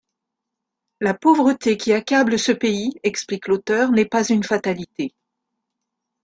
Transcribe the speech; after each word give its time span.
La 0.99 1.13
pauvreté 1.13 1.77
qui 1.77 1.93
accable 1.93 2.39
ce 2.39 2.51
pays, 2.51 2.95
explique 3.03 3.47
l'auteur, 3.47 3.91
n’est 3.91 4.03
pas 4.05 4.27
une 4.29 4.43
fatalité. 4.43 5.13